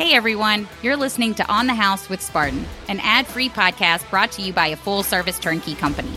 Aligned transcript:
Hey 0.00 0.14
everyone, 0.14 0.66
you're 0.80 0.96
listening 0.96 1.34
to 1.34 1.46
On 1.52 1.66
the 1.66 1.74
House 1.74 2.08
with 2.08 2.22
Spartan, 2.22 2.64
an 2.88 3.00
ad 3.00 3.26
free 3.26 3.50
podcast 3.50 4.08
brought 4.08 4.32
to 4.32 4.40
you 4.40 4.50
by 4.50 4.68
a 4.68 4.76
full 4.76 5.02
service 5.02 5.38
turnkey 5.38 5.74
company. 5.74 6.14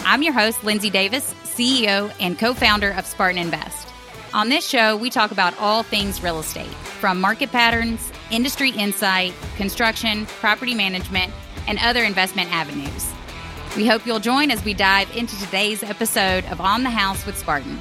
I'm 0.00 0.22
your 0.22 0.32
host, 0.32 0.64
Lindsay 0.64 0.88
Davis, 0.88 1.34
CEO 1.44 2.10
and 2.20 2.38
co 2.38 2.54
founder 2.54 2.92
of 2.92 3.04
Spartan 3.04 3.36
Invest. 3.36 3.86
On 4.32 4.48
this 4.48 4.66
show, 4.66 4.96
we 4.96 5.10
talk 5.10 5.30
about 5.30 5.52
all 5.60 5.82
things 5.82 6.22
real 6.22 6.40
estate, 6.40 6.72
from 7.00 7.20
market 7.20 7.52
patterns, 7.52 8.10
industry 8.30 8.70
insight, 8.70 9.34
construction, 9.58 10.24
property 10.24 10.74
management, 10.74 11.30
and 11.66 11.78
other 11.80 12.04
investment 12.04 12.50
avenues. 12.50 13.12
We 13.76 13.86
hope 13.86 14.06
you'll 14.06 14.20
join 14.20 14.50
as 14.50 14.64
we 14.64 14.72
dive 14.72 15.14
into 15.14 15.38
today's 15.38 15.82
episode 15.82 16.46
of 16.46 16.62
On 16.62 16.82
the 16.82 16.88
House 16.88 17.26
with 17.26 17.36
Spartan. 17.36 17.78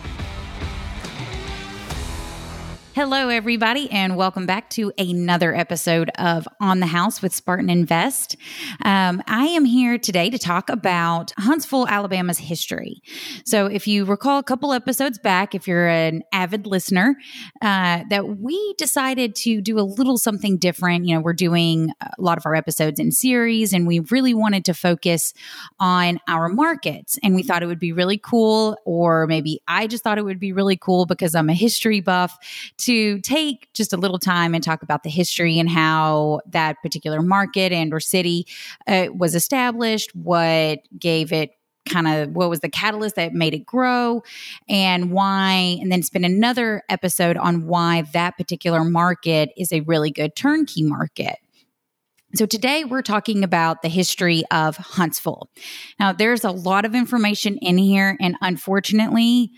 Hello, 2.98 3.29
everybody, 3.29 3.91
and 3.91 4.18
welcome 4.18 4.48
back 4.48 4.71
to 4.71 4.91
another 4.98 5.53
episode 5.53 6.09
of 6.17 6.48
On 6.59 6.80
the 6.80 6.88
House 6.88 7.22
with 7.22 7.31
Spartan 7.31 7.70
Invest. 7.70 8.35
Um, 8.84 9.22
I 9.27 9.45
am 9.45 9.66
here 9.66 9.99
today 9.99 10.31
to 10.31 10.39
talk 10.39 10.72
about 10.72 11.31
Huntsville, 11.38 11.88
Alabama's 11.88 12.39
history. 12.39 13.03
So, 13.45 13.67
if 13.67 13.88
you 13.88 14.03
recall 14.03 14.39
a 14.39 14.44
couple 14.44 14.73
episodes 14.73 15.20
back, 15.20 15.53
if 15.53 15.67
you're 15.67 15.88
an 15.88 16.23
avid 16.34 16.66
listener, 16.66 17.16
uh, 17.62 18.03
that 18.09 18.39
we 18.39 18.73
decided 18.80 19.36
to 19.36 19.61
do 19.61 19.77
a 19.77 19.86
little 19.86 20.17
something 20.17 20.58
different. 20.58 21.05
You 21.05 21.14
know, 21.14 21.22
we're 21.22 21.34
doing 21.34 21.91
a 22.02 22.20
lot 22.20 22.39
of 22.39 22.48
our 22.48 22.55
episodes 22.55 23.00
in 23.00 23.11
series, 23.11 23.73
and 23.73 23.86
we 23.86 24.00
really 24.09 24.34
wanted 24.34 24.66
to 24.66 24.73
focus 24.73 25.36
on 25.80 26.20
our 26.27 26.50
markets. 26.50 27.20
And 27.22 27.36
we 27.36 27.44
thought 27.44 27.61
it 27.61 27.67
would 27.67 27.77
be 27.77 27.91
really 27.91 28.17
cool, 28.17 28.75
or 28.86 29.27
maybe 29.27 29.61
I 29.67 29.86
just 29.86 30.03
thought 30.03 30.17
it 30.17 30.25
would 30.25 30.39
be 30.39 30.52
really 30.52 30.77
cool 30.77 31.05
because 31.05 31.36
I'm 31.36 31.52
a 31.52 31.53
history 31.53 32.02
buff 32.02 32.36
to 32.88 33.20
take 33.20 33.68
just 33.73 33.91
a 33.91 33.98
little 33.98 34.18
time 34.18 34.55
and 34.55 34.64
talk 34.64 34.82
about 34.82 35.04
the 35.04 35.09
history 35.09 35.59
and 35.59 35.70
how 35.70 36.40
that 36.48 36.82
particular 36.82 37.22
market 37.22 37.73
and 37.73 37.94
or 37.94 38.00
city 38.00 38.48
uh, 38.88 39.08
was 39.14 39.36
established, 39.36 40.16
what 40.16 40.80
gave 40.98 41.34
it 41.34 41.52
kind 41.89 42.08
of 42.08 42.36
what 42.36 42.50
was 42.50 42.59
the 42.61 42.70
catalyst 42.70 43.16
that 43.16 43.34
made 43.34 43.53
it 43.53 43.66
grow 43.66 44.22
and 44.67 45.09
why 45.09 45.78
and 45.80 45.89
then 45.89 46.03
spend 46.03 46.26
another 46.26 46.84
episode 46.89 47.38
on 47.38 47.66
why 47.66 48.02
that 48.11 48.36
particular 48.36 48.84
market 48.84 49.50
is 49.56 49.72
a 49.72 49.80
really 49.81 50.11
good 50.11 50.36
turnkey 50.36 50.83
market 50.83 51.38
so, 52.36 52.45
today 52.45 52.83
we're 52.83 53.04
talking 53.04 53.42
about 53.42 53.81
the 53.81 53.88
history 53.88 54.44
of 54.52 54.76
Huntsville. 54.76 55.50
Now, 55.98 56.11
there's 56.11 56.44
a 56.44 56.52
lot 56.52 56.83
of 56.83 56.94
information 56.94 57.58
in 57.59 57.78
here, 57.78 58.17
and 58.20 58.36
unfortunately, 58.42 59.52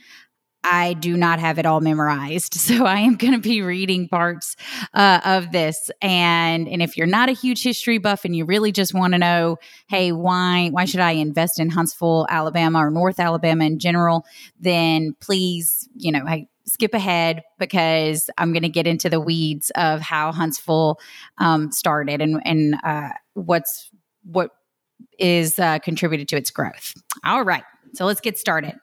I 0.63 0.93
do 0.93 1.15
not 1.15 1.39
have 1.39 1.57
it 1.57 1.65
all 1.65 1.81
memorized. 1.81 2.57
So 2.69 2.85
I 2.85 2.99
am 2.99 3.15
going 3.15 3.33
to 3.33 3.39
be 3.39 3.63
reading 3.63 4.07
parts 4.07 4.55
uh, 4.93 5.21
of 5.25 5.51
this. 5.51 5.89
And, 6.03 6.67
and 6.67 6.83
if 6.83 6.97
you're 6.97 7.07
not 7.07 7.27
a 7.27 7.31
huge 7.31 7.63
history 7.63 7.97
buff 7.97 8.25
and 8.25 8.35
you 8.35 8.45
really 8.45 8.71
just 8.71 8.93
want 8.93 9.13
to 9.13 9.17
know, 9.17 9.57
hey, 9.87 10.11
why, 10.11 10.69
why 10.69 10.85
should 10.85 10.99
I 10.99 11.13
invest 11.13 11.59
in 11.59 11.69
Huntsville, 11.69 12.27
Alabama 12.29 12.85
or 12.85 12.91
North 12.91 13.19
Alabama 13.19 13.65
in 13.65 13.79
general, 13.79 14.23
then 14.59 15.15
please, 15.19 15.89
you 15.95 16.11
know, 16.11 16.23
skip 16.65 16.93
ahead 16.93 17.41
because 17.57 18.29
I'm 18.37 18.53
going 18.53 18.63
to 18.63 18.69
get 18.69 18.85
into 18.85 19.09
the 19.09 19.19
weeds 19.19 19.71
of 19.75 20.01
how 20.01 20.31
Huntsville 20.31 20.99
um, 21.39 21.71
started 21.71 22.21
and, 22.21 22.39
and 22.45 22.75
uh, 22.83 23.09
what's, 23.33 23.89
what 24.23 24.51
is 25.17 25.57
uh, 25.57 25.79
contributed 25.79 26.27
to 26.27 26.37
its 26.37 26.51
growth. 26.51 26.93
All 27.23 27.43
right. 27.43 27.63
So 27.93 28.05
let's 28.05 28.21
get 28.21 28.37
started. 28.37 28.75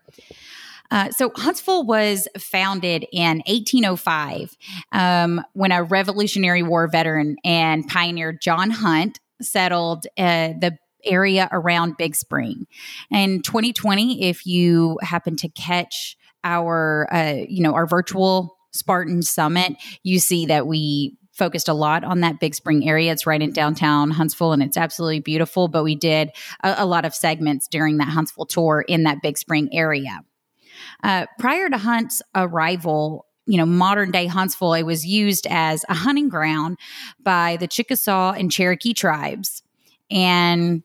Uh, 0.90 1.10
so 1.10 1.30
Huntsville 1.34 1.84
was 1.84 2.28
founded 2.38 3.06
in 3.12 3.42
1805 3.46 4.56
um, 4.92 5.42
when 5.52 5.72
a 5.72 5.82
Revolutionary 5.82 6.62
War 6.62 6.88
veteran 6.88 7.36
and 7.44 7.86
pioneer 7.86 8.32
John 8.32 8.70
Hunt 8.70 9.20
settled 9.40 10.06
uh, 10.18 10.54
the 10.60 10.78
area 11.04 11.48
around 11.52 11.96
Big 11.96 12.16
Spring. 12.16 12.66
In 13.10 13.42
2020, 13.42 14.24
if 14.28 14.46
you 14.46 14.98
happen 15.02 15.36
to 15.36 15.48
catch 15.48 16.16
our, 16.44 17.08
uh, 17.12 17.44
you 17.48 17.62
know, 17.62 17.74
our 17.74 17.86
virtual 17.86 18.56
Spartan 18.72 19.22
Summit, 19.22 19.74
you 20.02 20.18
see 20.18 20.46
that 20.46 20.66
we 20.66 21.16
focused 21.32 21.68
a 21.68 21.74
lot 21.74 22.02
on 22.02 22.20
that 22.20 22.40
Big 22.40 22.54
Spring 22.54 22.88
area. 22.88 23.12
It's 23.12 23.26
right 23.26 23.40
in 23.40 23.52
downtown 23.52 24.10
Huntsville 24.10 24.52
and 24.52 24.62
it's 24.62 24.76
absolutely 24.76 25.20
beautiful. 25.20 25.68
But 25.68 25.84
we 25.84 25.94
did 25.94 26.30
a, 26.62 26.76
a 26.78 26.86
lot 26.86 27.04
of 27.04 27.14
segments 27.14 27.68
during 27.68 27.98
that 27.98 28.08
Huntsville 28.08 28.46
tour 28.46 28.84
in 28.86 29.02
that 29.04 29.22
Big 29.22 29.36
Spring 29.36 29.68
area. 29.72 30.20
Uh, 31.02 31.26
prior 31.38 31.68
to 31.68 31.78
Hunt's 31.78 32.22
arrival, 32.34 33.26
you 33.46 33.56
know, 33.56 33.66
modern 33.66 34.10
day 34.10 34.26
Huntsville, 34.26 34.74
it 34.74 34.82
was 34.82 35.06
used 35.06 35.46
as 35.48 35.84
a 35.88 35.94
hunting 35.94 36.28
ground 36.28 36.78
by 37.22 37.56
the 37.58 37.68
Chickasaw 37.68 38.32
and 38.32 38.50
Cherokee 38.50 38.94
tribes. 38.94 39.62
And, 40.10 40.82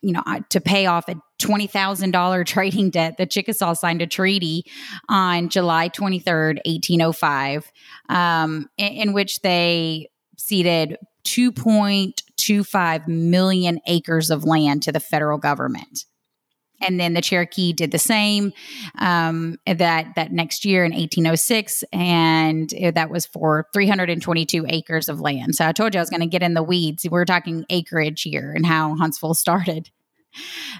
you 0.00 0.12
know, 0.12 0.22
to 0.50 0.60
pay 0.60 0.86
off 0.86 1.08
a 1.08 1.16
$20,000 1.40 2.46
trading 2.46 2.90
debt, 2.90 3.16
the 3.16 3.26
Chickasaw 3.26 3.74
signed 3.74 4.02
a 4.02 4.06
treaty 4.06 4.64
on 5.08 5.48
July 5.48 5.88
23rd, 5.88 6.58
1805, 6.64 7.72
um, 8.08 8.68
in, 8.76 8.92
in 8.92 9.12
which 9.12 9.40
they 9.40 10.08
ceded 10.36 10.98
2.25 11.24 13.08
million 13.08 13.80
acres 13.86 14.30
of 14.30 14.44
land 14.44 14.82
to 14.82 14.92
the 14.92 15.00
federal 15.00 15.38
government 15.38 16.04
and 16.80 16.98
then 17.00 17.14
the 17.14 17.20
Cherokee 17.20 17.72
did 17.72 17.90
the 17.90 17.98
same 17.98 18.52
um, 18.98 19.58
that 19.66 20.14
that 20.16 20.32
next 20.32 20.64
year 20.64 20.84
in 20.84 20.92
1806, 20.92 21.84
and 21.92 22.70
that 22.94 23.10
was 23.10 23.26
for 23.26 23.66
322 23.72 24.66
acres 24.68 25.08
of 25.08 25.20
land. 25.20 25.54
So 25.54 25.66
I 25.66 25.72
told 25.72 25.94
you 25.94 26.00
I 26.00 26.02
was 26.02 26.10
going 26.10 26.20
to 26.20 26.26
get 26.26 26.42
in 26.42 26.54
the 26.54 26.62
weeds. 26.62 27.06
We're 27.08 27.24
talking 27.24 27.64
acreage 27.70 28.22
here 28.22 28.52
and 28.52 28.66
how 28.66 28.94
Huntsville 28.96 29.34
started. 29.34 29.90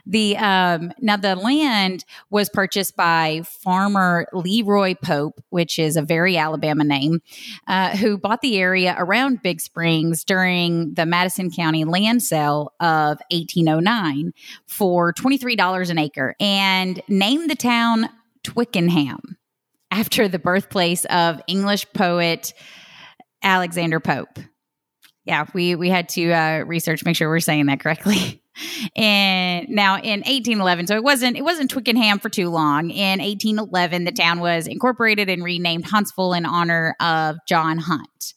The 0.07 0.37
um, 0.37 0.93
now 1.01 1.17
the 1.17 1.37
land 1.37 2.05
was 2.31 2.49
purchased 2.49 2.97
by 2.97 3.43
farmer 3.45 4.27
Leroy 4.33 4.95
Pope, 4.95 5.41
which 5.51 5.79
is 5.79 5.97
a 5.97 6.03
very 6.03 6.37
Alabama 6.37 6.85
name, 6.85 7.21
uh, 7.67 7.97
who 7.97 8.19
bought 8.19 8.41
the 8.43 8.59
area 8.59 8.95
around 8.99 9.43
Big 9.43 9.61
Springs 9.61 10.25
during 10.25 10.95
the 10.95 11.07
Madison 11.07 11.51
County 11.51 11.85
land 11.85 12.23
sale 12.23 12.73
of 12.81 13.19
1809 13.31 14.33
for 14.67 15.13
twenty 15.13 15.39
three 15.39 15.57
dollars 15.57 15.91
an 15.91 15.99
acre, 15.99 16.35
and 16.41 17.01
named 17.09 17.51
the 17.51 17.57
town 17.57 18.09
Twickenham 18.43 19.39
after 19.91 20.29
the 20.29 20.39
birthplace 20.39 21.05
of 21.07 21.41
English 21.47 21.87
poet 21.95 22.53
Alexander 23.43 24.01
Pope. 24.01 24.39
Yeah, 25.25 25.47
we 25.55 25.75
we 25.75 25.89
had 25.89 26.09
to 26.11 26.33
uh, 26.33 26.59
research, 26.67 27.05
make 27.05 27.17
sure 27.17 27.29
we're 27.29 27.41
saying 27.41 27.67
that 27.67 27.81
correctly. 27.81 28.41
and 28.97 29.69
now 29.69 29.97
in 29.97 30.21
1811 30.21 30.87
so 30.87 30.95
it 30.95 31.05
wasn't 31.05 31.37
it 31.37 31.43
wasn't 31.43 31.71
twickenham 31.71 32.19
for 32.19 32.29
too 32.29 32.51
long. 32.51 32.91
In 32.91 33.21
1811 33.21 34.05
the 34.05 34.13
town 34.13 34.41
was 34.41 34.67
incorporated 34.67 35.29
and 35.29 35.43
renamed 35.43 35.85
huntsville 35.85 36.33
in 36.33 36.47
honor 36.47 36.97
of 37.01 37.37
john 37.47 37.79
hunt 37.79 38.35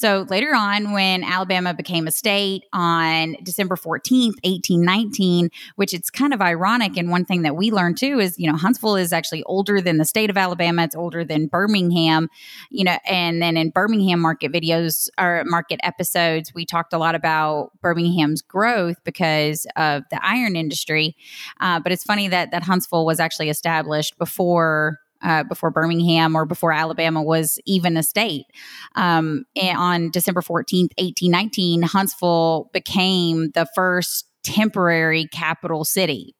so 0.00 0.24
later 0.30 0.54
on, 0.54 0.92
when 0.92 1.22
Alabama 1.22 1.74
became 1.74 2.06
a 2.06 2.10
state 2.10 2.64
on 2.72 3.36
December 3.42 3.76
14th, 3.76 4.40
1819, 4.42 5.50
which 5.76 5.92
it's 5.92 6.08
kind 6.08 6.32
of 6.32 6.40
ironic. 6.40 6.96
And 6.96 7.10
one 7.10 7.26
thing 7.26 7.42
that 7.42 7.54
we 7.54 7.70
learned 7.70 7.98
too 7.98 8.18
is, 8.18 8.38
you 8.38 8.50
know, 8.50 8.56
Huntsville 8.56 8.96
is 8.96 9.12
actually 9.12 9.42
older 9.42 9.82
than 9.82 9.98
the 9.98 10.06
state 10.06 10.30
of 10.30 10.38
Alabama. 10.38 10.84
It's 10.84 10.96
older 10.96 11.22
than 11.22 11.48
Birmingham, 11.48 12.30
you 12.70 12.82
know, 12.82 12.96
and 13.04 13.42
then 13.42 13.58
in 13.58 13.68
Birmingham 13.68 14.20
market 14.20 14.50
videos 14.50 15.10
or 15.18 15.44
market 15.44 15.80
episodes, 15.82 16.54
we 16.54 16.64
talked 16.64 16.94
a 16.94 16.98
lot 16.98 17.14
about 17.14 17.72
Birmingham's 17.82 18.40
growth 18.40 18.96
because 19.04 19.66
of 19.76 20.04
the 20.10 20.18
iron 20.26 20.56
industry. 20.56 21.14
Uh, 21.60 21.78
but 21.78 21.92
it's 21.92 22.04
funny 22.04 22.26
that, 22.28 22.52
that 22.52 22.62
Huntsville 22.62 23.04
was 23.04 23.20
actually 23.20 23.50
established 23.50 24.16
before 24.16 24.98
uh, 25.22 25.44
before 25.44 25.70
Birmingham 25.70 26.34
or 26.36 26.44
before 26.44 26.72
Alabama 26.72 27.22
was 27.22 27.58
even 27.66 27.96
a 27.96 28.02
state. 28.02 28.46
Um, 28.94 29.44
on 29.76 30.10
December 30.10 30.40
14th, 30.40 30.92
1819, 30.98 31.82
Huntsville 31.82 32.70
became 32.72 33.50
the 33.50 33.66
first 33.74 34.26
temporary 34.42 35.26
capital 35.26 35.84
city. 35.84 36.34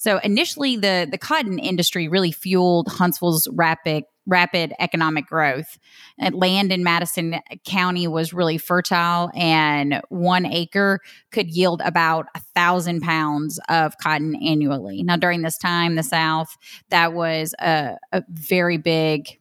So 0.00 0.18
initially, 0.24 0.76
the 0.76 1.06
the 1.10 1.18
cotton 1.18 1.58
industry 1.58 2.08
really 2.08 2.32
fueled 2.32 2.88
Huntsville's 2.88 3.46
rapid 3.52 4.04
rapid 4.26 4.72
economic 4.78 5.26
growth. 5.26 5.78
And 6.18 6.34
land 6.34 6.72
in 6.72 6.82
Madison 6.82 7.40
County 7.66 8.08
was 8.08 8.32
really 8.32 8.56
fertile, 8.56 9.30
and 9.34 10.00
one 10.08 10.46
acre 10.46 11.00
could 11.32 11.50
yield 11.50 11.82
about 11.84 12.28
a 12.34 12.40
thousand 12.54 13.02
pounds 13.02 13.60
of 13.68 13.98
cotton 13.98 14.34
annually. 14.36 15.02
Now, 15.02 15.16
during 15.16 15.42
this 15.42 15.58
time, 15.58 15.96
the 15.96 16.02
South 16.02 16.56
that 16.88 17.12
was 17.12 17.54
a, 17.58 17.98
a 18.10 18.24
very 18.30 18.78
big 18.78 19.38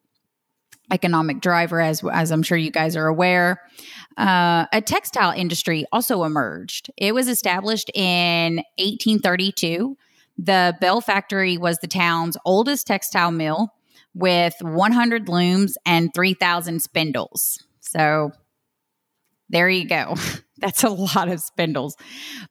economic 0.91 1.39
driver, 1.39 1.79
as 1.79 2.03
as 2.11 2.31
I'm 2.31 2.43
sure 2.43 2.57
you 2.57 2.71
guys 2.71 2.97
are 2.97 3.07
aware. 3.07 3.61
Uh, 4.17 4.65
a 4.73 4.81
textile 4.81 5.31
industry 5.31 5.85
also 5.93 6.25
emerged. 6.25 6.91
It 6.97 7.13
was 7.13 7.29
established 7.29 7.89
in 7.95 8.57
1832 8.77 9.95
the 10.41 10.75
Bell 10.79 11.01
Factory 11.01 11.57
was 11.57 11.77
the 11.79 11.87
town's 11.87 12.37
oldest 12.45 12.87
textile 12.87 13.31
mill 13.31 13.73
with 14.13 14.55
100 14.61 15.27
looms 15.29 15.77
and 15.85 16.13
3,000 16.13 16.81
spindles. 16.81 17.63
So 17.81 18.31
There 19.49 19.69
you 19.69 19.87
go. 19.87 20.15
That's 20.57 20.83
a 20.83 20.89
lot 20.89 21.29
of 21.29 21.39
spindles. 21.39 21.95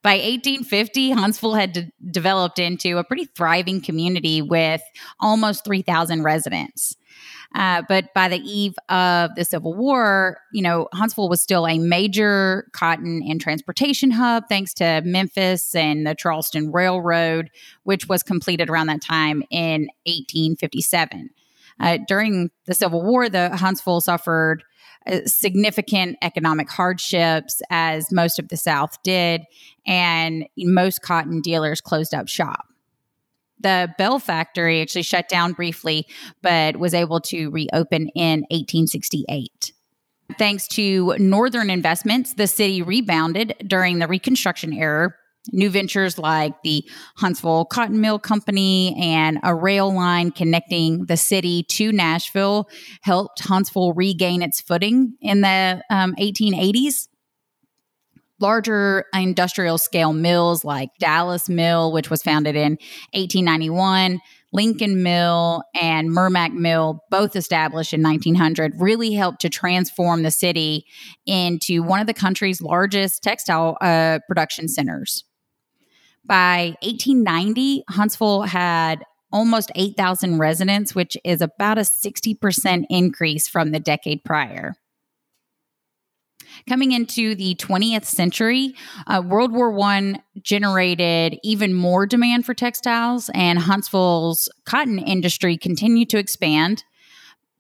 By 0.03 0.15
1850, 0.15 1.11
Huntsville 1.13 1.55
had 1.55 1.73
de- 1.73 1.93
developed 2.11 2.59
into 2.59 2.99
a 2.99 3.05
pretty 3.05 3.27
thriving 3.37 3.81
community 3.81 4.43
with 4.43 4.83
almost 5.21 5.65
3,000 5.65 6.23
residents. 6.23 6.97
Uh, 7.55 7.83
but 7.89 8.13
by 8.15 8.29
the 8.29 8.39
eve 8.39 8.75
of 8.89 9.35
the 9.35 9.45
Civil 9.45 9.75
War, 9.75 10.39
you 10.53 10.63
know, 10.63 10.89
Huntsville 10.93 11.29
was 11.29 11.41
still 11.41 11.67
a 11.67 11.79
major 11.79 12.69
cotton 12.73 13.23
and 13.27 13.41
transportation 13.41 14.11
hub 14.11 14.45
thanks 14.49 14.75
to 14.75 15.03
Memphis 15.05 15.75
and 15.75 16.07
the 16.07 16.15
Charleston 16.15 16.71
Railroad, 16.71 17.51
which 17.85 18.09
was 18.09 18.23
completed 18.23 18.69
around 18.69 18.89
that 18.89 19.01
time 19.01 19.43
in 19.51 19.89
1857. 20.05 21.31
Uh, 21.81 21.99
during 22.07 22.51
the 22.67 22.75
Civil 22.75 23.03
War, 23.03 23.29
the 23.29 23.57
Huntsville 23.57 24.01
suffered 24.01 24.63
uh, 25.07 25.21
significant 25.25 26.19
economic 26.23 26.69
hardships, 26.71 27.63
as 27.71 28.13
most 28.13 28.39
of 28.39 28.49
the 28.49 28.57
South 28.57 29.03
did, 29.03 29.43
and 29.87 30.45
most 30.59 31.03
cotton 31.03 31.41
dealers 31.41 31.81
closed 31.81 32.13
up 32.13 32.29
shop. 32.29 32.68
The 33.61 33.93
Bell 33.99 34.19
factory 34.19 34.81
actually 34.81 35.03
shut 35.03 35.29
down 35.29 35.53
briefly, 35.53 36.07
but 36.43 36.77
was 36.77 36.95
able 36.95 37.21
to 37.23 37.51
reopen 37.51 38.09
in 38.15 38.41
1868. 38.51 39.73
Thanks 40.39 40.69
to 40.69 41.15
Northern 41.19 41.71
investments, 41.71 42.35
the 42.35 42.47
city 42.47 42.83
rebounded 42.83 43.55
during 43.67 43.99
the 43.99 44.07
Reconstruction 44.07 44.73
era 44.73 45.15
New 45.53 45.71
ventures 45.71 46.19
like 46.19 46.55
the 46.63 46.85
Huntsville 47.17 47.65
Cotton 47.65 48.01
Mill 48.01 48.19
Company 48.19 48.95
and 49.01 49.39
a 49.43 49.55
rail 49.55 49.95
line 49.95 50.31
connecting 50.31 51.07
the 51.07 51.17
city 51.17 51.63
to 51.65 51.91
Nashville 51.93 52.69
helped 53.03 53.41
Huntsville 53.41 53.95
regain 53.95 54.43
its 54.43 54.61
footing 54.61 55.15
in 55.21 55.41
the 55.41 55.83
um, 55.91 56.15
1880s. 56.17 57.09
Larger 58.41 59.05
industrial 59.13 59.79
scale 59.79 60.13
mills 60.13 60.65
like 60.65 60.91
Dallas 60.99 61.49
Mill, 61.49 61.93
which 61.93 62.11
was 62.11 62.23
founded 62.23 62.55
in 62.55 62.73
1891, 63.13 64.21
Lincoln 64.53 65.03
Mill 65.03 65.63
and 65.75 66.13
Merrimack 66.13 66.53
Mill, 66.53 67.01
both 67.11 67.37
established 67.37 67.93
in 67.93 68.03
1900, 68.03 68.75
really 68.79 69.13
helped 69.13 69.41
to 69.43 69.51
transform 69.51 70.23
the 70.23 70.31
city 70.31 70.87
into 71.27 71.83
one 71.83 72.01
of 72.01 72.07
the 72.07 72.15
country's 72.15 72.63
largest 72.63 73.23
textile 73.23 73.77
uh, 73.81 74.21
production 74.27 74.69
centers. 74.69 75.25
By 76.25 76.77
1890, 76.83 77.85
Huntsville 77.89 78.43
had 78.43 79.05
almost 79.33 79.71
8,000 79.75 80.39
residents, 80.39 80.95
which 80.95 81.17
is 81.25 81.43
about 81.43 81.79
a 81.79 81.83
60% 81.83 82.85
increase 82.89 83.49
from 83.49 83.73
the 83.73 83.81
decade 83.81 84.25
prior. 84.25 84.75
Coming 86.69 86.93
into 86.93 87.35
the 87.35 87.55
20th 87.57 88.05
century, 88.05 88.75
uh, 89.07 89.23
World 89.25 89.53
War 89.53 89.79
I 89.81 90.23
generated 90.41 91.39
even 91.43 91.75
more 91.75 92.07
demand 92.07 92.47
for 92.47 92.55
textiles, 92.55 93.31
and 93.35 93.59
Huntsville's 93.59 94.49
cotton 94.65 94.99
industry 94.99 95.57
continued 95.57 96.11
to 96.11 96.19
expand. 96.19 96.85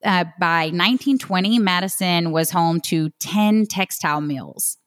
Uh, 0.04 0.24
by 0.38 0.66
1920, 0.66 1.58
Madison 1.58 2.30
was 2.30 2.50
home 2.50 2.80
to 2.80 3.10
10 3.18 3.66
textile 3.66 4.20
mills. 4.20 4.78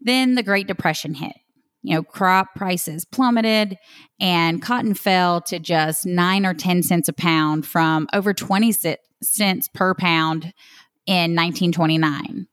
Then 0.00 0.34
the 0.34 0.42
Great 0.42 0.66
Depression 0.66 1.14
hit 1.14 1.36
you 1.84 1.94
know, 1.94 2.02
crop 2.02 2.54
prices 2.56 3.04
plummeted 3.04 3.76
and 4.18 4.62
cotton 4.62 4.94
fell 4.94 5.42
to 5.42 5.58
just 5.58 6.06
nine 6.06 6.46
or 6.46 6.54
10 6.54 6.82
cents 6.82 7.10
a 7.10 7.12
pound 7.12 7.66
from 7.66 8.08
over 8.14 8.32
20 8.32 8.74
cents 9.22 9.68
per 9.68 9.94
pound 9.94 10.54
in 11.06 11.36
1929. 11.36 12.48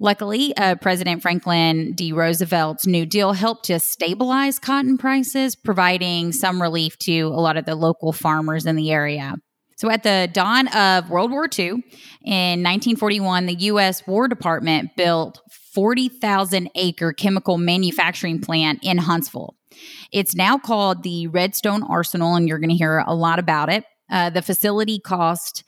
Luckily, 0.00 0.56
uh, 0.56 0.74
President 0.76 1.22
Franklin 1.22 1.92
D. 1.92 2.12
Roosevelt's 2.12 2.86
New 2.86 3.06
Deal 3.06 3.32
helped 3.32 3.66
to 3.66 3.78
stabilize 3.78 4.58
cotton 4.58 4.98
prices, 4.98 5.54
providing 5.54 6.32
some 6.32 6.60
relief 6.60 6.98
to 6.98 7.22
a 7.28 7.40
lot 7.40 7.56
of 7.56 7.64
the 7.64 7.76
local 7.76 8.12
farmers 8.12 8.66
in 8.66 8.74
the 8.74 8.90
area. 8.90 9.34
So, 9.76 9.90
at 9.90 10.02
the 10.02 10.28
dawn 10.32 10.68
of 10.68 11.10
World 11.10 11.30
War 11.30 11.48
II, 11.58 11.68
in 12.24 12.62
1941, 12.62 13.46
the 13.46 13.54
U.S. 13.54 14.06
War 14.06 14.28
Department 14.28 14.90
built 14.96 15.40
40,000 15.74 16.70
acre 16.74 17.12
chemical 17.12 17.58
manufacturing 17.58 18.40
plant 18.40 18.80
in 18.82 18.98
Huntsville. 18.98 19.56
It's 20.12 20.34
now 20.34 20.58
called 20.58 21.02
the 21.02 21.26
Redstone 21.26 21.82
Arsenal, 21.82 22.34
and 22.34 22.48
you're 22.48 22.60
going 22.60 22.70
to 22.70 22.76
hear 22.76 22.98
a 22.98 23.14
lot 23.14 23.38
about 23.38 23.68
it. 23.68 23.84
Uh, 24.10 24.30
the 24.30 24.42
facility 24.42 24.98
cost 24.98 25.64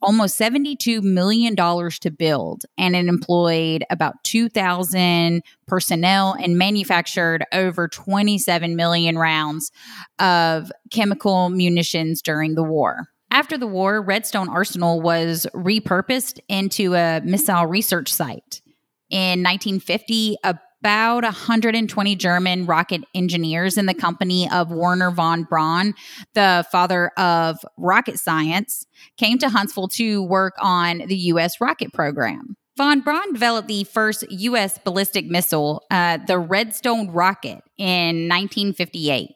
almost 0.00 0.38
$72 0.40 1.02
million 1.02 1.54
to 1.54 2.10
build, 2.10 2.64
and 2.78 2.96
it 2.96 3.06
employed 3.06 3.84
about 3.90 4.14
2,000 4.24 5.42
personnel 5.66 6.36
and 6.40 6.56
manufactured 6.56 7.44
over 7.52 7.86
27 7.88 8.76
million 8.76 9.18
rounds 9.18 9.70
of 10.18 10.72
chemical 10.90 11.50
munitions 11.50 12.22
during 12.22 12.54
the 12.54 12.62
war. 12.62 13.08
After 13.30 13.58
the 13.58 13.66
war, 13.66 14.00
Redstone 14.00 14.48
Arsenal 14.48 15.00
was 15.00 15.46
repurposed 15.52 16.38
into 16.48 16.94
a 16.94 17.20
missile 17.24 17.66
research 17.66 18.12
site. 18.12 18.62
In 19.10 19.42
1950, 19.42 20.36
about 20.80 21.22
120 21.24 22.16
German 22.16 22.66
rocket 22.66 23.02
engineers 23.14 23.76
in 23.76 23.86
the 23.86 23.94
company 23.94 24.48
of 24.50 24.70
Wernher 24.70 25.10
von 25.10 25.44
Braun, 25.44 25.94
the 26.34 26.64
father 26.70 27.08
of 27.16 27.58
rocket 27.76 28.18
science, 28.18 28.86
came 29.16 29.38
to 29.38 29.48
Huntsville 29.48 29.88
to 29.88 30.22
work 30.22 30.54
on 30.58 30.98
the 30.98 31.16
U.S. 31.16 31.60
rocket 31.60 31.92
program. 31.92 32.56
Von 32.76 33.00
Braun 33.00 33.32
developed 33.32 33.68
the 33.68 33.84
first 33.84 34.30
U.S. 34.30 34.78
ballistic 34.78 35.26
missile, 35.26 35.82
uh, 35.90 36.18
the 36.26 36.38
Redstone 36.38 37.10
rocket, 37.10 37.62
in 37.78 38.28
1958. 38.28 39.35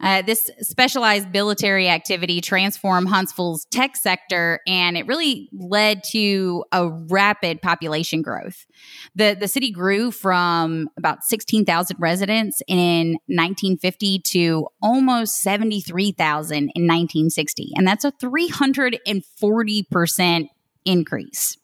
Uh, 0.00 0.22
this 0.22 0.50
specialized 0.60 1.30
military 1.32 1.88
activity 1.88 2.40
transformed 2.40 3.08
Huntsville's 3.08 3.64
tech 3.66 3.94
sector, 3.96 4.60
and 4.66 4.96
it 4.96 5.06
really 5.06 5.48
led 5.52 6.02
to 6.10 6.64
a 6.72 6.88
rapid 6.88 7.62
population 7.62 8.22
growth. 8.22 8.66
The, 9.14 9.36
the 9.38 9.46
city 9.48 9.70
grew 9.70 10.10
from 10.10 10.88
about 10.96 11.24
16,000 11.24 11.96
residents 11.98 12.62
in 12.66 13.18
1950 13.26 14.20
to 14.20 14.66
almost 14.80 15.42
73,000 15.42 16.56
in 16.56 16.64
1960. 16.64 17.72
And 17.76 17.86
that's 17.86 18.04
a 18.04 18.12
340% 18.12 20.48
increase. 20.84 21.56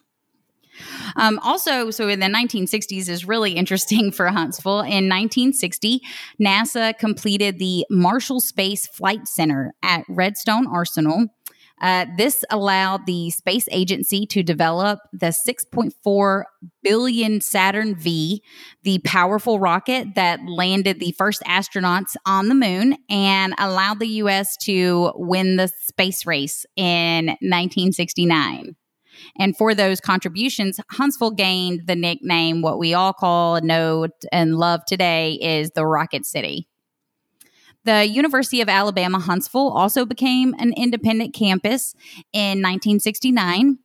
Um, 1.16 1.38
also, 1.40 1.90
so 1.90 2.08
in 2.08 2.20
the 2.20 2.26
1960s 2.26 3.08
is 3.08 3.26
really 3.26 3.52
interesting 3.52 4.12
for 4.12 4.26
Huntsville. 4.28 4.80
In 4.80 5.08
1960, 5.08 6.00
NASA 6.40 6.96
completed 6.98 7.58
the 7.58 7.86
Marshall 7.90 8.40
Space 8.40 8.86
Flight 8.86 9.26
Center 9.26 9.74
at 9.82 10.04
Redstone 10.08 10.66
Arsenal. 10.66 11.28
Uh, 11.80 12.06
this 12.16 12.44
allowed 12.50 13.06
the 13.06 13.30
space 13.30 13.68
agency 13.70 14.26
to 14.26 14.42
develop 14.42 14.98
the 15.12 15.26
6.4 15.48 16.44
billion 16.82 17.40
Saturn 17.40 17.94
V, 17.94 18.42
the 18.82 18.98
powerful 19.04 19.60
rocket 19.60 20.14
that 20.14 20.40
landed 20.46 20.98
the 20.98 21.12
first 21.12 21.42
astronauts 21.42 22.16
on 22.26 22.48
the 22.48 22.54
moon 22.54 22.96
and 23.08 23.54
allowed 23.58 24.00
the 24.00 24.08
U.S. 24.08 24.56
to 24.58 25.12
win 25.14 25.56
the 25.56 25.68
space 25.86 26.26
race 26.26 26.66
in 26.76 27.26
1969. 27.26 28.74
And 29.38 29.56
for 29.56 29.74
those 29.74 30.00
contributions, 30.00 30.80
Huntsville 30.90 31.32
gained 31.32 31.86
the 31.86 31.96
nickname, 31.96 32.62
what 32.62 32.78
we 32.78 32.94
all 32.94 33.12
call, 33.12 33.60
know, 33.60 34.08
and 34.32 34.56
love 34.56 34.84
today 34.86 35.34
is 35.34 35.70
the 35.70 35.86
Rocket 35.86 36.26
City. 36.26 36.68
The 37.84 38.04
University 38.04 38.60
of 38.60 38.68
Alabama 38.68 39.18
Huntsville 39.18 39.70
also 39.70 40.04
became 40.04 40.54
an 40.58 40.74
independent 40.76 41.34
campus 41.34 41.94
in 42.32 42.60
1969. 42.60 43.78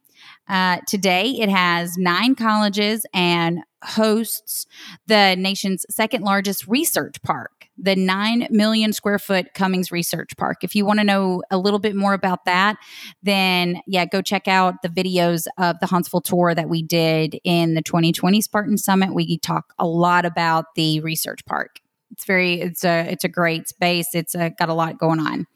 Uh, 0.48 0.78
today, 0.88 1.32
it 1.40 1.50
has 1.50 1.98
nine 1.98 2.36
colleges 2.36 3.06
and 3.14 3.60
hosts 3.84 4.66
the 5.08 5.36
nation's 5.36 5.86
second 5.90 6.24
largest 6.24 6.68
research 6.68 7.22
park 7.22 7.64
the 7.78 7.96
9 7.96 8.48
million 8.52 8.94
square 8.94 9.20
foot 9.20 9.54
Cummings 9.54 9.92
Research 9.92 10.36
Park. 10.38 10.64
If 10.64 10.76
you 10.76 10.86
want 10.86 11.00
to 11.00 11.04
know 11.04 11.42
a 11.50 11.58
little 11.58 11.80
bit 11.80 11.96
more 11.96 12.14
about 12.14 12.46
that, 12.46 12.78
then 13.24 13.82
yeah, 13.88 14.06
go 14.06 14.22
check 14.22 14.48
out 14.48 14.82
the 14.82 14.90
videos 14.90 15.48
of 15.58 15.80
the 15.80 15.88
Huntsville 15.88 16.22
tour 16.22 16.54
that 16.54 16.70
we 16.70 16.84
did 16.84 17.40
in 17.44 17.74
the 17.74 17.82
2020 17.82 18.42
Spartan 18.42 18.78
Summit. 18.78 19.14
We 19.14 19.38
talk 19.40 19.74
a 19.80 19.88
lot 19.88 20.26
about 20.26 20.76
the 20.76 21.00
research 21.00 21.46
park. 21.46 21.80
It's 22.12 22.26
very 22.26 22.62
it's 22.62 22.84
a 22.84 23.08
it's 23.10 23.24
a 23.24 23.30
great 23.30 23.68
space. 23.68 24.10
It's 24.14 24.36
a, 24.36 24.46
uh, 24.46 24.50
got 24.60 24.70
a 24.70 24.74
lot 24.76 25.00
going 25.00 25.20
on. 25.20 25.48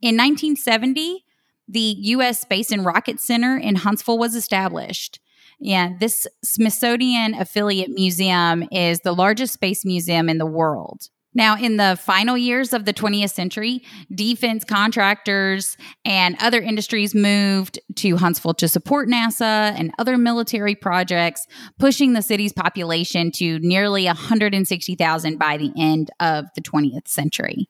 In 0.00 0.16
1970, 0.16 1.22
the 1.68 1.96
U.S. 1.98 2.40
Space 2.40 2.70
and 2.70 2.84
Rocket 2.84 3.20
Center 3.20 3.56
in 3.56 3.76
Huntsville 3.76 4.18
was 4.18 4.34
established. 4.34 5.20
Yeah, 5.60 5.90
this 5.98 6.26
Smithsonian 6.44 7.34
affiliate 7.34 7.90
museum 7.90 8.66
is 8.70 9.00
the 9.00 9.14
largest 9.14 9.54
space 9.54 9.84
museum 9.84 10.28
in 10.28 10.38
the 10.38 10.46
world. 10.46 11.08
Now, 11.38 11.56
in 11.56 11.76
the 11.76 11.96
final 12.02 12.36
years 12.36 12.72
of 12.72 12.84
the 12.84 12.92
20th 12.92 13.30
century, 13.30 13.84
defense 14.12 14.64
contractors 14.64 15.76
and 16.04 16.36
other 16.40 16.60
industries 16.60 17.14
moved 17.14 17.78
to 17.94 18.16
Huntsville 18.16 18.54
to 18.54 18.66
support 18.66 19.08
NASA 19.08 19.72
and 19.78 19.92
other 20.00 20.18
military 20.18 20.74
projects, 20.74 21.46
pushing 21.78 22.12
the 22.12 22.22
city's 22.22 22.52
population 22.52 23.30
to 23.36 23.60
nearly 23.60 24.06
160,000 24.06 25.38
by 25.38 25.56
the 25.56 25.72
end 25.78 26.10
of 26.18 26.46
the 26.56 26.60
20th 26.60 27.06
century. 27.06 27.68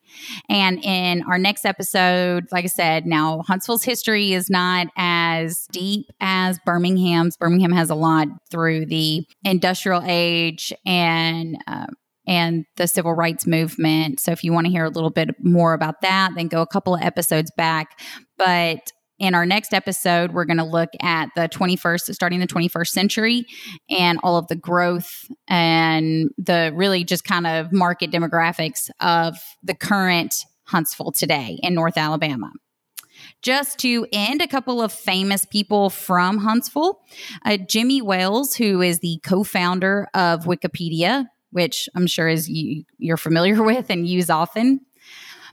And 0.48 0.82
in 0.82 1.22
our 1.24 1.36
next 1.36 1.66
episode, 1.66 2.46
like 2.50 2.64
I 2.64 2.68
said, 2.68 3.04
now 3.04 3.42
Huntsville's 3.46 3.84
history 3.84 4.32
is 4.32 4.48
not 4.48 4.86
as 4.96 5.66
deep 5.72 6.06
as 6.20 6.58
Birmingham's. 6.64 7.36
Birmingham 7.36 7.72
has 7.72 7.90
a 7.90 7.94
lot 7.94 8.28
through 8.50 8.86
the 8.86 9.26
industrial 9.44 10.02
age 10.06 10.72
and 10.86 11.58
uh, 11.66 11.88
and 12.28 12.66
the 12.76 12.86
civil 12.86 13.14
rights 13.14 13.46
movement. 13.46 14.20
So 14.20 14.30
if 14.30 14.44
you 14.44 14.52
want 14.52 14.66
to 14.66 14.70
hear 14.70 14.84
a 14.84 14.90
little 14.90 15.10
bit 15.10 15.30
more 15.42 15.72
about 15.72 16.02
that, 16.02 16.32
then 16.36 16.46
go 16.46 16.60
a 16.60 16.66
couple 16.66 16.94
of 16.94 17.00
episodes 17.00 17.50
back. 17.56 17.98
But 18.36 18.92
in 19.18 19.34
our 19.34 19.46
next 19.46 19.74
episode, 19.74 20.32
we're 20.32 20.44
going 20.44 20.58
to 20.58 20.64
look 20.64 20.90
at 21.00 21.30
the 21.34 21.48
21st, 21.48 22.14
starting 22.14 22.38
the 22.38 22.46
21st 22.46 22.88
century, 22.88 23.46
and 23.90 24.20
all 24.22 24.36
of 24.36 24.46
the 24.46 24.54
growth 24.54 25.24
and 25.48 26.30
the 26.38 26.70
really 26.74 27.02
just 27.02 27.24
kind 27.24 27.46
of 27.46 27.72
market 27.72 28.12
demographics 28.12 28.90
of 29.00 29.36
the 29.62 29.74
current 29.74 30.34
Huntsville 30.64 31.12
today 31.12 31.58
in 31.62 31.74
North 31.74 31.96
Alabama. 31.96 32.52
Just 33.42 33.78
to 33.80 34.06
end, 34.12 34.42
a 34.42 34.46
couple 34.46 34.82
of 34.82 34.92
famous 34.92 35.44
people 35.44 35.90
from 35.90 36.38
Huntsville. 36.38 37.00
Uh, 37.44 37.56
Jimmy 37.56 38.02
Wales, 38.02 38.54
who 38.54 38.82
is 38.82 39.00
the 39.00 39.18
co 39.24 39.42
founder 39.42 40.08
of 40.14 40.44
Wikipedia, 40.44 41.26
which 41.50 41.88
I'm 41.94 42.06
sure 42.06 42.28
is 42.28 42.48
you, 42.48 42.84
you're 42.98 43.16
familiar 43.16 43.62
with 43.64 43.90
and 43.90 44.06
use 44.06 44.30
often. 44.30 44.80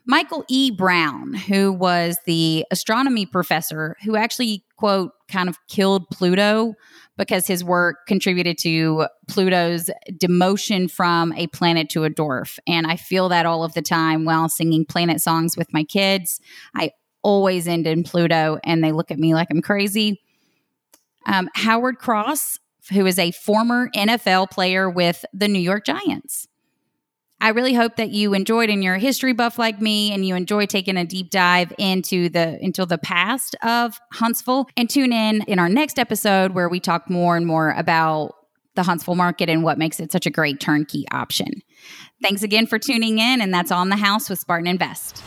Michael 0.08 0.46
E. 0.48 0.70
Brown, 0.70 1.34
who 1.34 1.74
was 1.74 2.20
the 2.26 2.64
astronomy 2.70 3.26
professor 3.26 3.96
who 4.04 4.16
actually, 4.16 4.64
quote, 4.78 5.12
kind 5.28 5.50
of 5.50 5.58
killed 5.68 6.08
Pluto 6.12 6.76
because 7.18 7.48
his 7.48 7.64
work 7.64 8.06
contributed 8.08 8.58
to 8.60 9.08
Pluto's 9.28 9.90
demotion 10.12 10.92
from 10.92 11.34
a 11.34 11.48
planet 11.48 11.90
to 11.90 12.04
a 12.04 12.12
dwarf. 12.12 12.60
And 12.68 12.86
I 12.86 12.98
feel 12.98 13.30
that 13.30 13.48
all 13.48 13.64
of 13.64 13.74
the 13.74 13.82
time 13.82 14.26
while 14.26 14.48
singing 14.48 14.86
planet 14.86 15.22
songs 15.22 15.58
with 15.58 15.74
my 15.74 15.84
kids. 15.84 16.40
I 16.76 16.92
always 17.24 17.68
end 17.68 17.88
in 17.88 18.04
Pluto 18.04 18.60
and 18.64 18.84
they 18.84 18.92
look 18.92 19.10
at 19.10 19.18
me 19.18 19.34
like 19.34 19.48
I'm 19.50 19.62
crazy. 19.62 20.22
Um, 21.26 21.50
Howard 21.56 21.98
Cross, 21.98 22.60
who 22.92 23.06
is 23.06 23.20
a 23.20 23.32
former 23.32 23.90
NFL 23.96 24.52
player 24.52 24.90
with 24.90 25.26
the 25.34 25.48
New 25.48 25.60
York 25.60 25.86
Giants. 25.86 26.48
I 27.42 27.50
really 27.50 27.74
hope 27.74 27.98
that 27.98 28.12
you 28.12 28.34
enjoyed 28.34 28.70
and 28.70 28.84
you're 28.84 28.96
a 28.96 29.00
history 29.00 29.34
buff 29.34 29.60
like 29.60 29.82
me 29.82 30.12
and 30.12 30.26
you 30.26 30.36
enjoy 30.36 30.66
taking 30.66 30.98
a 30.98 31.06
deep 31.06 31.30
dive 31.30 31.74
into 31.78 32.30
the 32.30 32.58
into 32.64 32.86
the 32.86 32.98
past 32.98 33.56
of 33.62 34.00
Huntsville 34.14 34.68
and 34.78 34.90
tune 34.90 35.12
in 35.12 35.42
in 35.44 35.60
our 35.60 35.70
next 35.70 36.00
episode 36.00 36.54
where 36.54 36.70
we 36.70 36.80
talk 36.80 37.10
more 37.10 37.36
and 37.36 37.46
more 37.46 37.72
about 37.72 38.34
the 38.76 38.84
Huntsville 38.84 39.16
market 39.16 39.50
and 39.50 39.64
what 39.64 39.78
makes 39.78 40.00
it 40.00 40.12
such 40.12 40.26
a 40.26 40.30
great 40.30 40.60
turnkey 40.60 41.06
option. 41.12 41.62
Thanks 42.22 42.42
again 42.42 42.68
for 42.68 42.80
tuning 42.80 43.20
in 43.20 43.42
and 43.42 43.54
that's 43.54 43.72
on 43.72 43.90
the 43.90 43.96
house 43.98 44.30
with 44.30 44.40
Spartan 44.40 44.68
Invest. 44.68 45.18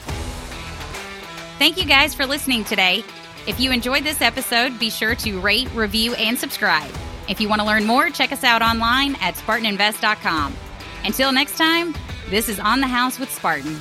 Thank 1.59 1.77
you 1.77 1.85
guys 1.85 2.15
for 2.15 2.25
listening 2.25 2.65
today. 2.65 3.05
If 3.47 3.59
you 3.59 3.71
enjoyed 3.71 4.05
this 4.05 4.21
episode, 4.21 4.79
be 4.79 4.91
sure 4.91 5.15
to 5.17 5.41
rate, 5.41 5.69
review 5.75 6.15
and 6.15 6.39
subscribe. 6.39 6.93
If 7.29 7.41
you 7.41 7.49
want 7.49 7.61
to 7.61 7.67
learn 7.67 7.85
more, 7.85 8.09
check 8.11 8.33
us 8.33 8.43
out 8.43 8.63
online 8.63 9.15
at 9.17 9.35
SpartanInvest.com. 9.35 10.57
Until 11.05 11.31
next 11.31 11.59
time, 11.59 11.95
this 12.31 12.49
is 12.49 12.59
On 12.59 12.81
the 12.81 12.87
House 12.87 13.19
with 13.19 13.31
Spartan. 13.31 13.79